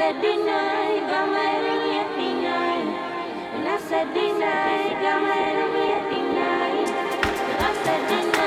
said 0.00 0.16
deny, 0.22 0.96
gamay 1.12 1.60
niya 1.60 2.04
tingay. 2.16 2.80
And 3.52 3.68
I 3.68 3.76
said 3.84 4.08
deny, 4.16 4.96
gamay 4.96 5.60
niya 5.76 5.98
tingay. 6.08 6.72
When 6.88 7.60
I 7.60 7.70
said 7.84 8.02
deny. 8.08 8.39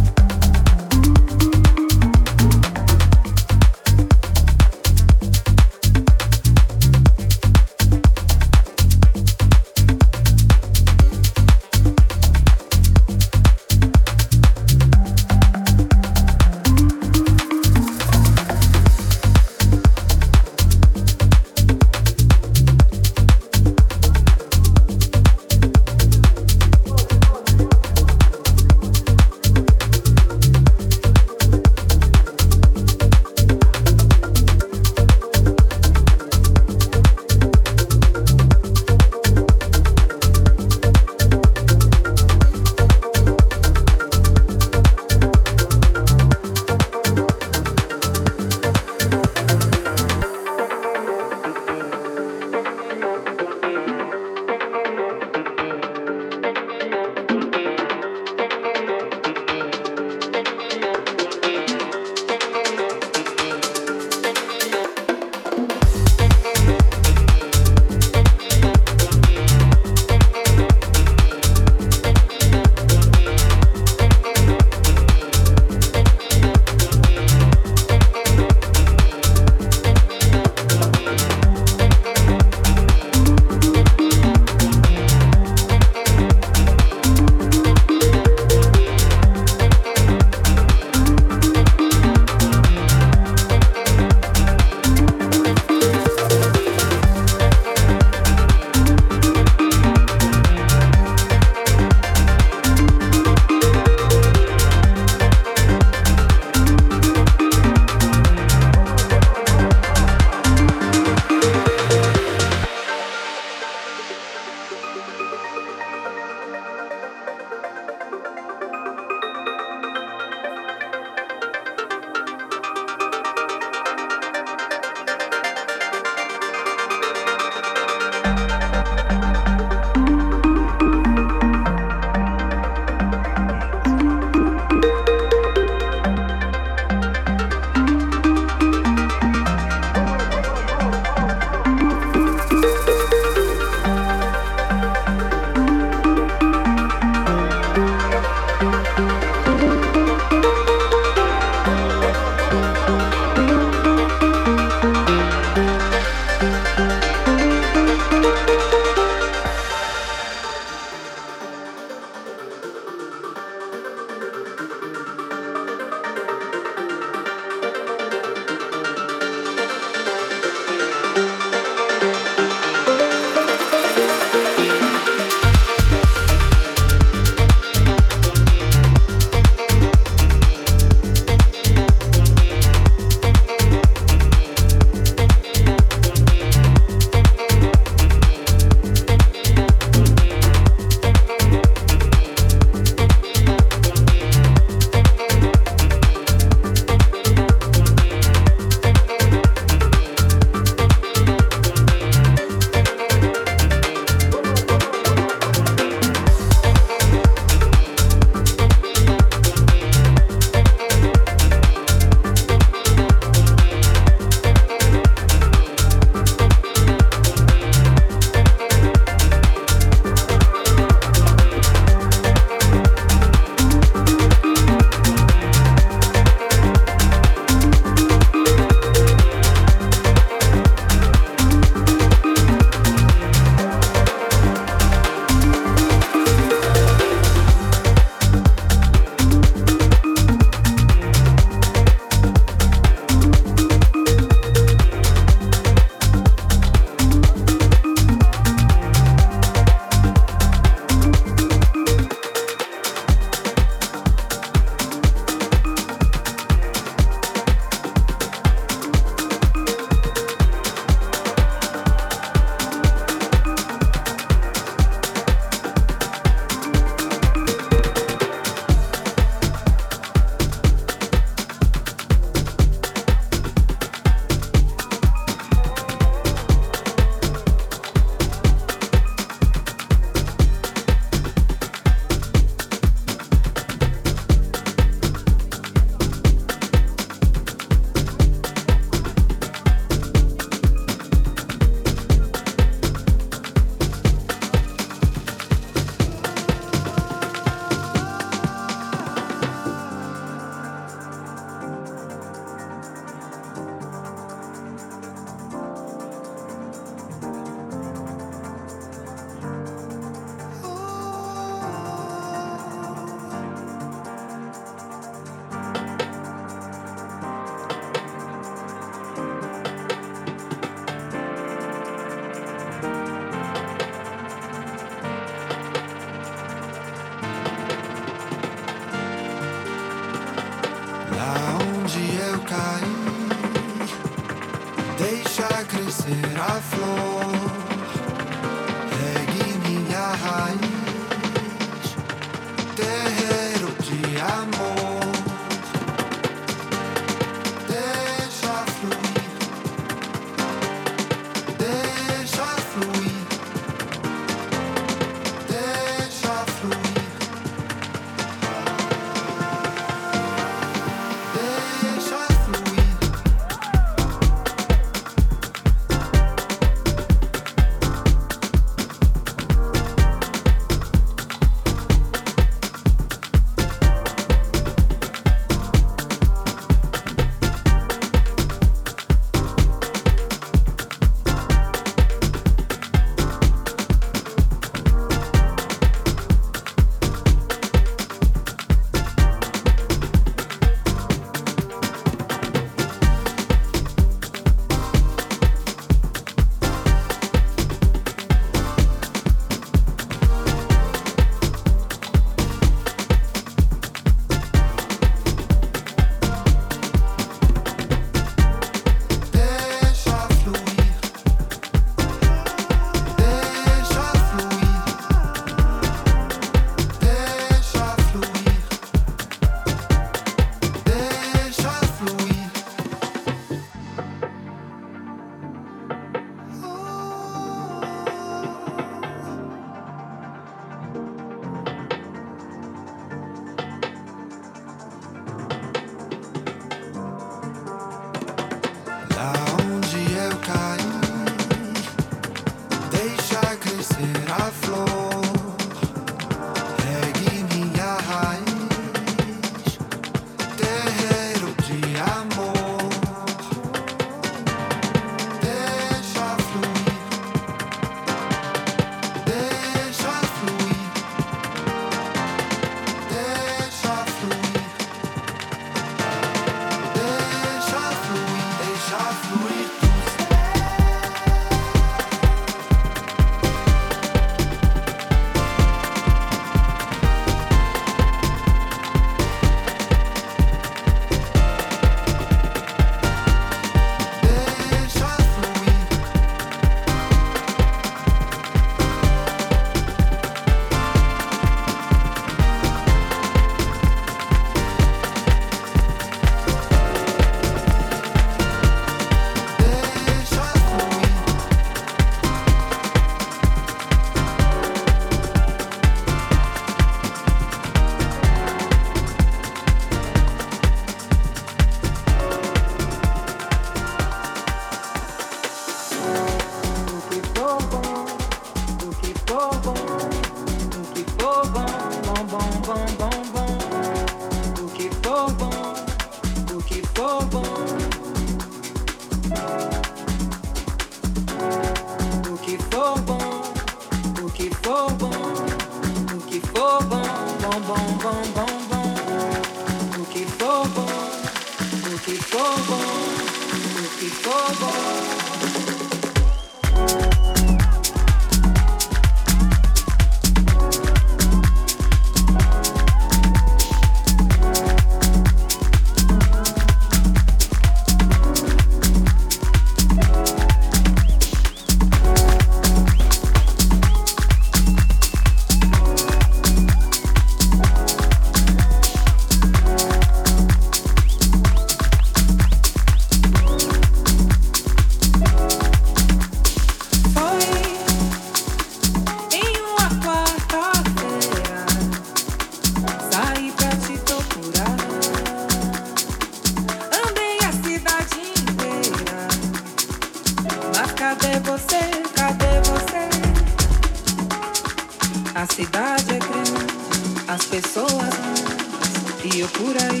E 599.24 599.40
eu 599.40 599.48
por 599.48 599.76
aí, 599.76 600.00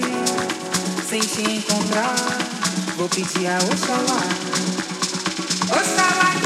sem 1.08 1.20
te 1.20 1.42
encontrar, 1.42 2.14
vou 2.96 3.08
pedir 3.08 3.46
a 3.46 3.58
Oxalá. 3.58 4.22
Oxalá 5.68 6.39